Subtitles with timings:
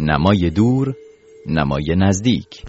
[0.00, 0.94] نمای دور
[1.46, 2.62] نمای نزدیک.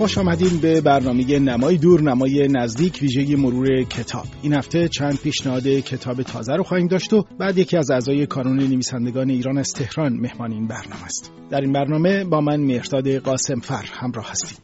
[0.00, 4.26] خوش آمدین به برنامه نمای دور نمای نزدیک ویژه مرور کتاب.
[4.42, 8.56] این هفته چند پیشنهاد کتاب تازه رو خواهیم داشت و بعد یکی از اعضای کانون
[8.56, 11.32] نویسندگان ایران از تهران مهمان این برنامه است.
[11.50, 14.58] در این برنامه با من مهرداد قاسم فر همراه هستید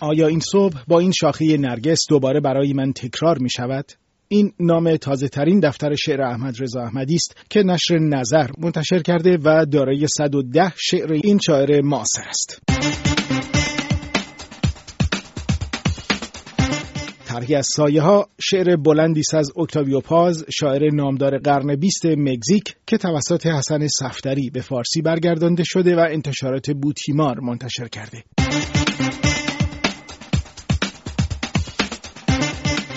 [0.00, 3.92] آیا این صبح با این شاخه نرگس دوباره برای من تکرار می شود؟
[4.28, 9.38] این نام تازه ترین دفتر شعر احمد رضا احمدی است که نشر نظر منتشر کرده
[9.44, 12.62] و دارای 110 شعر این شاعر معاصر است.
[17.26, 22.96] طرحی از سایه ها شعر بلندی از اکتاویو پاز شاعر نامدار قرن بیست مگزیک که
[22.98, 28.24] توسط حسن صفدری به فارسی برگردانده شده و انتشارات بوتیمار منتشر کرده.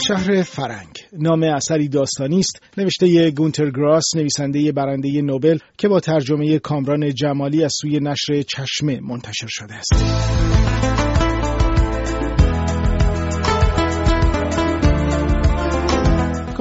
[0.07, 2.61] شهر فرنگ نام اثری داستانی است.
[2.77, 8.99] نوشته گونتر گراس نویسنده برنده نوبل که با ترجمه کامران جمالی از سوی نشر چشمه
[8.99, 9.93] منتشر شده است.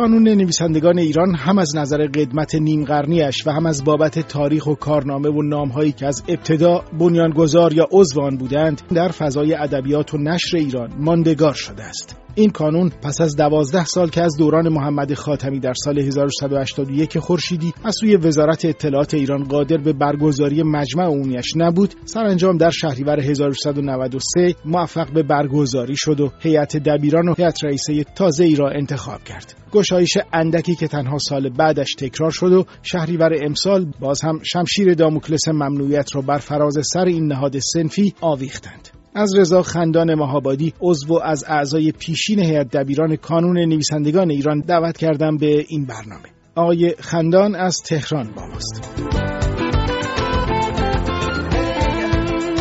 [0.09, 4.75] کانون نویسندگان ایران هم از نظر قدمت نیم قرنیش و هم از بابت تاریخ و
[4.75, 10.19] کارنامه و نامهایی که از ابتدا بنیانگذار یا عضو آن بودند در فضای ادبیات و
[10.19, 12.17] نشر ایران ماندگار شده است.
[12.39, 17.73] این کانون پس از دوازده سال که از دوران محمد خاتمی در سال 1181 خورشیدی
[17.85, 24.55] از سوی وزارت اطلاعات ایران قادر به برگزاری مجمع عمومیش نبود سرانجام در شهریور 1193
[24.65, 29.55] موفق به برگزاری شد و هیئت دبیران و هیئت رئیسه تازه ای را انتخاب کرد.
[29.99, 35.49] گشایش اندکی که تنها سال بعدش تکرار شد و شهریور امسال باز هم شمشیر داموکلس
[35.49, 38.89] ممنوعیت را بر فراز سر این نهاد سنفی آویختند.
[39.15, 45.37] از رضا خندان مهابادی عضو از اعضای پیشین هیئت دبیران کانون نویسندگان ایران دعوت کردم
[45.37, 46.29] به این برنامه.
[46.55, 49.48] آقای خندان از تهران با ماست.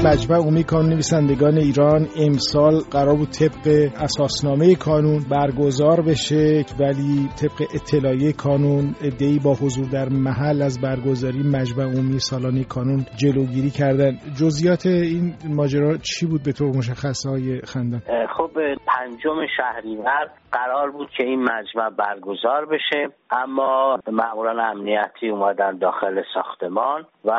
[0.07, 7.67] مجمع عمومی کانون نویسندگان ایران امسال قرار بود طبق اساسنامه کانون برگزار بشه ولی طبق
[7.75, 14.11] اطلاعیه کانون ادعی با حضور در محل از برگزاری مجمع عمومی سالانه کانون جلوگیری کردن.
[14.39, 18.01] جزئیات این ماجرا چی بود به طور مشخص های خندان؟
[18.37, 18.51] خب
[18.87, 23.07] پنجم شهریور قرار بود که این مجمع برگزار بشه.
[23.31, 27.31] اما ماموران امنیتی اومدن داخل ساختمان و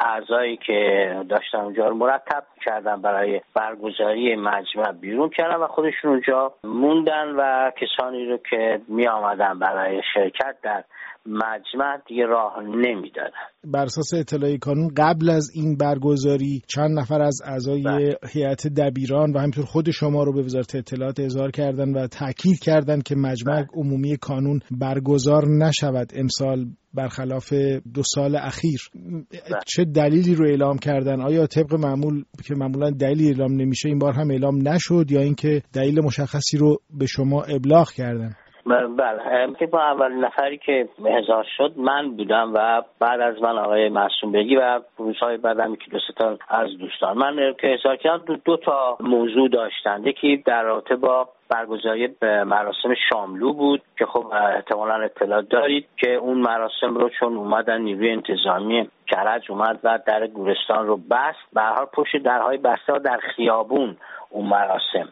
[0.00, 6.52] اعضایی که داشتن اونجا رو مرتب کردن برای برگزاری مجمع بیرون کردن و خودشون اونجا
[6.64, 10.84] موندن و کسانی رو که می آمدن برای شرکت در
[11.26, 13.30] مجمع دیگه راه نمی‌دادن
[13.64, 18.16] بر اساس اطلاعی کانون قبل از این برگزاری چند نفر از اعضای بله.
[18.32, 23.02] هیئت دبیران و همینطور خود شما رو به وزارت اطلاعات اظهار کردن و تاکید کردند
[23.02, 23.68] که مجمع بله.
[23.74, 27.52] عمومی کانون برگزار نشود امسال برخلاف
[27.94, 28.80] دو سال اخیر.
[28.94, 29.58] بله.
[29.66, 34.12] چه دلیلی رو اعلام کردن؟ آیا طبق معمول که معمولا دلیلی اعلام نمیشه این بار
[34.12, 38.34] هم اعلام نشد یا اینکه دلیل مشخصی رو به شما ابلاغ کردن؟
[38.66, 39.66] بله.
[39.66, 44.56] با اول نفری که احضار شد من بودم و بعد از من آقای معصوم بگی
[44.56, 47.18] و روزهای بعدم که دو تا از دوستان.
[47.18, 50.04] من که احضار کردم دو, دو تا موضوع داشتن.
[50.04, 54.26] یکی در رابطه با برگزاری مراسم شاملو بود که خب
[54.56, 60.26] احتمالا اطلاع دارید که اون مراسم رو چون اومدن نیروی انتظامی کرج اومد و در
[60.26, 61.38] گورستان رو بست.
[61.52, 63.96] به حال پشت درهای بسته در خیابون
[64.30, 65.08] اون مراسم.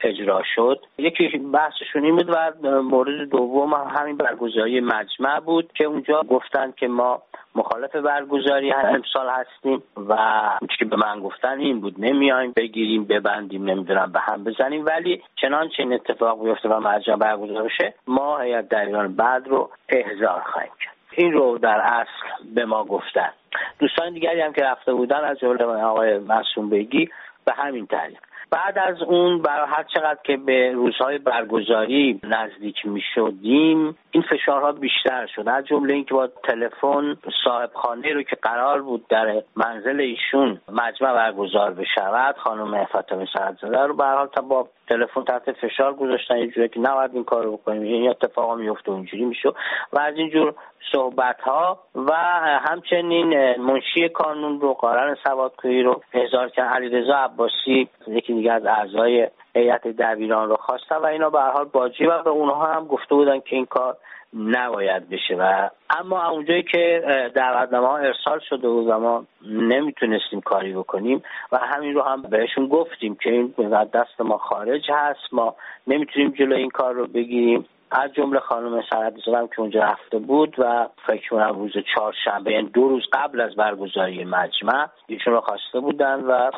[0.00, 0.80] اجرا شد.
[0.98, 2.52] یکی بحثشون این بود و
[2.82, 7.22] مورد دوم همین برگزاری مجمع بود که اونجا گفتند که ما
[7.54, 10.16] مخالف برگزاری امسال هستیم و
[10.78, 11.94] که به من گفتن این بود.
[11.98, 14.84] نمیایم بگیریم ببندیم نمی‌دونم به هم بزنیم.
[14.84, 19.70] ولی چنانچه این اتفاق بیفته و مجمع برگزار بشه ما هیئت در ایران بعد رو
[19.88, 20.96] احضار خواهیم کرد.
[21.12, 23.30] این رو در اصل به ما گفتن.
[23.78, 27.08] دوستان دیگری هم که رفته بودن از جمله آقای معصوم بگی
[27.44, 28.18] به همین طریق
[28.50, 34.72] بعد از اون برای هر چقدر که به روزهای برگزاری نزدیک می شدیم این فشارها
[34.72, 35.48] بیشتر شد.
[35.48, 41.12] از جمله اینکه با تلفن صاحب خانه رو که قرار بود در منزل ایشون مجمع
[41.14, 46.68] برگزار بشود خانم فاطمه سعدزاده رو به حال با تلفن تحت فشار گذاشتن یه جوری
[46.68, 47.82] که نباید این کار رو بکنیم.
[47.82, 49.48] این اتفاقا میفته اونجوری میشه
[49.92, 50.54] و از اینجور
[50.92, 52.12] صحبت ها و
[52.70, 59.28] همچنین منشی کانون رو قارن سوادکویی رو هزار که علیرضا عباسی یکی دیگه از اعضای
[59.56, 63.14] هیئت دبیران رو خواستن و اینا به هر حال باجی و به اونها هم گفته
[63.14, 63.96] بودن که این کار
[64.34, 67.02] نباید بشه و اما اونجایی که
[67.34, 71.22] دعوتنامه ها ارسال شده بود و ما نمی‌تونستیم کاری بکنیم
[71.52, 73.54] و همین رو هم بهشون گفتیم که این
[73.94, 75.54] دست ما خارج هست ما
[75.86, 77.66] نمی‌تونیم جلو این کار رو بگیریم.
[77.90, 82.68] از جمله خانم سرد زدم که اونجا رفته بود و فکر کنم روز چهارشنبه یعنی
[82.68, 86.50] دو روز قبل از برگزاری مجمع ایشون رو خواسته بودن و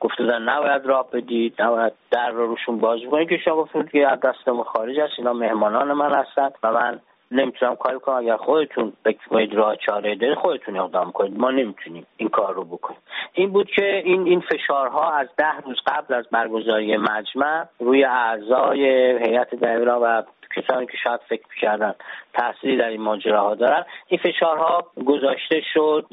[0.00, 4.08] گفته بودن نباید راه بدید نباید در رو روشون باز بکنید که شما گفتید که
[4.08, 8.16] از دست خارج است اینا مهمانان من هستن و من نمی‌تونم کاری کنم.
[8.16, 11.38] اگر خودتون فکر کنید راه چاره دارید خودتون اقدام کنید.
[11.38, 12.98] ما نمی‌تونیم این کار رو بکنیم.
[13.32, 18.84] این بود که این این فشارها از ده روز قبل از برگزاری مجمع روی اعضای
[19.26, 20.22] هیئت دبیران و
[20.56, 21.94] کسانی که شاید فکر کردن
[22.34, 23.84] تأثیری در این ماجراها دارن.
[24.06, 26.06] این فشارها گذاشته شد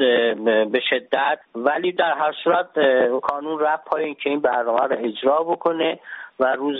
[0.71, 1.39] به شدت.
[1.55, 2.67] ولی در هر صورت
[3.21, 5.99] کانون رفت پای که این برنامه رو اجرا بکنه.
[6.39, 6.79] و روز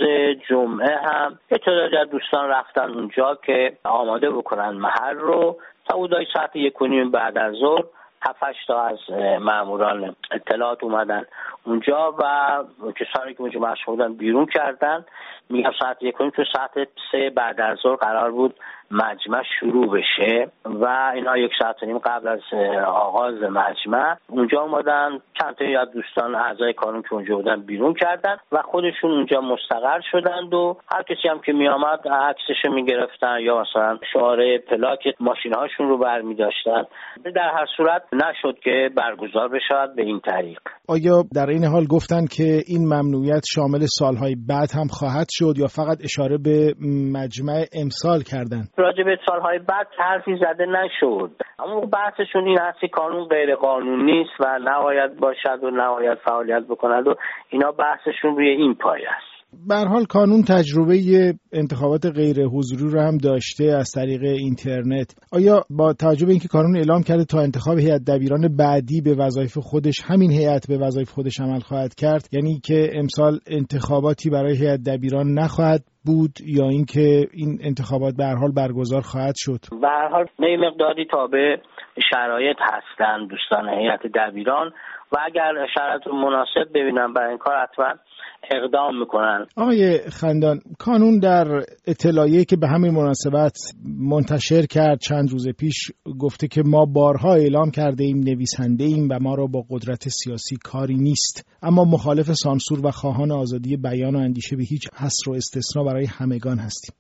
[0.50, 5.58] جمعه هم یه تعدادی از دوستان رفتن اونجا که آماده بکنن محل رو.
[5.90, 6.74] تا ساعت یک
[7.12, 7.84] بعد از ظهر
[8.22, 9.00] هفت تا از
[9.42, 11.26] معموران اطلاعات اومدن
[11.64, 15.06] اونجا و کسانی که اونجا مشغول بودن بیرون کردن.
[15.50, 16.72] میگم ساعت یک تو ساعت
[17.12, 18.56] سه بعد از ظهر قرار بود
[18.92, 22.40] مجمع شروع بشه و اینا یک ساعت نیم قبل از
[22.88, 25.10] آغاز مجمع اونجا اومدن
[25.42, 30.02] چند تا از دوستان اعضای کانون که اونجا بودن بیرون کردن و خودشون اونجا مستقر
[30.12, 35.90] شدند و هر کسی هم که میآمد عکسش می‌گرفتن یا مثلا شعاره پلاک ماشین هاشون
[35.90, 36.84] رو برمی داشتن
[37.36, 40.60] در هر صورت نشد که برگزار بشود به این طریق.
[40.88, 45.68] آیا در این حال گفتن که این ممنوعیت شامل سالهای بعد هم خواهد شد یا
[45.68, 46.74] فقط اشاره به
[47.14, 51.32] مجمع امسال کردن؟ راجع به سالهای بعد حرفی زده نشد.
[51.60, 57.08] اما بحثشون این هستی کانون غیر قانونی است و نباید باشد و نباید فعالیت بکند
[57.08, 57.16] و
[57.50, 59.35] اینا بحثشون روی این پای است.
[59.68, 65.16] به حال کانون تجربه انتخابات غیر حضوری رو هم داشته از طریق اینترنت.
[65.32, 69.58] آیا با توجه به اینکه کانون اعلام کرده تا انتخاب هیئت دبیران بعدی به وظایف
[69.58, 74.80] خودش همین هیئت به وظایف خودش عمل خواهد کرد یعنی که امسال انتخاباتی برای هیئت
[74.84, 80.08] دبیران نخواهد بود یا اینکه این انتخابات به هر حال برگزار خواهد شد؟ به هر
[80.08, 81.58] حال مقداری تابع
[82.14, 84.72] شرایط هستند دوستان هیئت دبیران
[85.12, 87.94] و اگر شرایط مناسب ببینم برای این کار حتما
[88.52, 89.46] اقدام می‌کنن.
[89.58, 91.46] آقای خندان کانون در
[91.88, 93.58] اطلاعیه که به همین مناسبت
[94.00, 99.20] منتشر کرد چند روز پیش گفته که ما بارها اعلام کرده ایم نویسنده ایم و
[99.22, 101.58] ما را با قدرت سیاسی کاری نیست.
[101.64, 106.08] اما مخالف سانسور و خواهان آزادی بیان و اندیشه به هیچ حصر و استثنا برای
[106.08, 106.96] همگان هستیم.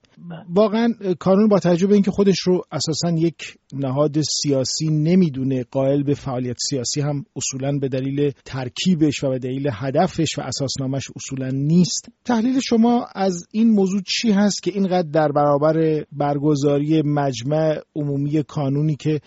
[0.49, 3.35] واقعا کانون با تجربه اینکه خودش رو اساسا یک
[3.73, 9.69] نهاد سیاسی نمی‌دونه قائل به فعالیت سیاسی هم اصولا به دلیل ترکیبش و به دلیل
[9.73, 12.09] هدفش و اساسنامش اصولا نیست.
[12.25, 18.95] تحلیل شما از این موضوع چی هست که اینقدر در برابر برگزاری مجمع عمومی کانونی
[18.95, 19.19] که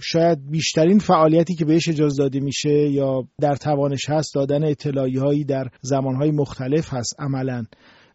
[0.00, 5.44] شاید بیشترین فعالیتی که بهش اجازه داده میشه یا در توانش هست دادن اطلاعی هایی
[5.44, 7.64] در زمانهای مختلف هست عملا.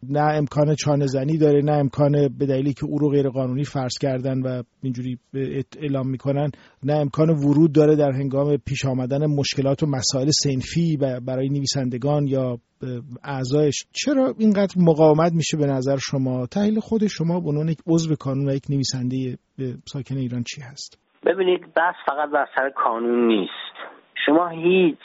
[0.08, 3.98] نه امکان چانه زنی داره نه امکان به دلیلی که او رو غیر قانونی فرض
[4.00, 5.18] کردن و اینجوری
[5.82, 6.50] اعلام می‌کنن
[6.82, 12.58] نه امکان ورود داره در هنگام پیش آمدن مشکلات و مسائل سنفی برای نویسندگان یا
[13.24, 13.84] اعضایش.
[13.92, 18.48] چرا اینقدر مقاومت میشه به نظر شما؟ تحلیل خود شما به عنوان یک عضو کانون
[18.48, 19.38] و یک نویسنده
[19.84, 23.74] ساکن ایران چی هست؟ ببینید بس فقط بر سر کانون نیست.
[24.26, 24.98] شما هیچ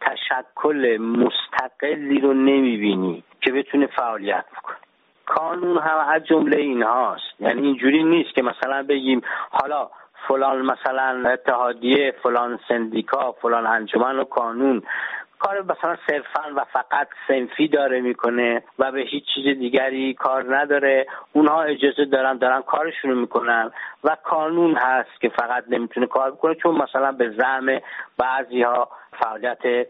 [0.00, 4.76] تشکل مستقلی رو نمی‌بینی که بتونه فعالیت بکنه.
[5.26, 7.40] کانون هم از جمله اینهاست.
[7.40, 9.20] یعنی اینجوری نیست که مثلا بگیم
[9.50, 9.90] حالا
[10.28, 14.82] فلان مثلا اتحادیه فلان سندیکا فلان انجمن و کانون
[15.40, 21.06] کار مثلا صرفا و فقط سنفی داره می‌کنه و به هیچ چیز دیگری کار نداره.
[21.32, 23.70] اونها اجازه دارن دارن کارشونو می‌کنن
[24.04, 27.80] و کانون هست که فقط نمی‌تونه کار بکنه چون مثلا به زعم
[28.18, 28.88] بعضی ها
[29.20, 29.86] فعالیت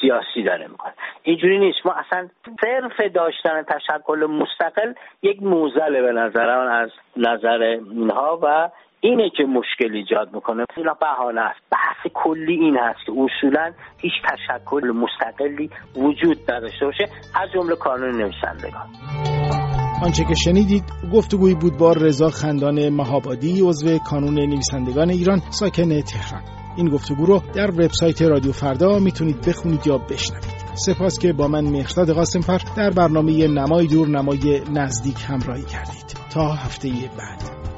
[0.00, 0.92] سیاسی داره می‌کنه.
[1.22, 1.86] اینجوری نیست.
[1.86, 2.28] ما اصلا
[2.60, 4.92] صرف داشتن تشکل مستقل
[5.22, 8.70] یک موزله به نظر از نظر اینها و
[9.00, 10.64] اینه که مشکل ایجاد می‌کنه.
[10.76, 11.60] اینا بهانه است.
[12.04, 17.04] بحث کلی این هست که اصولا هیچ تشکل مستقلی وجود نداشته باشه.
[17.34, 18.88] از جمله کانون نویسندگان.
[20.04, 26.42] آنچه که شنیدید گفتگویی بود با رضا خندان مهابادی عضو کانون نویسندگان ایران ساکن تهران.
[26.76, 30.60] این گفتگو رو در وبسایت رادیو فردا می‌تونید بخونید یا بشنوید.
[30.74, 36.16] سپاس که با من مهرداد قاسمفر در برنامه نمای دور نمای نزدیک همراهی کردید.
[36.34, 37.69] تا هفته بعد.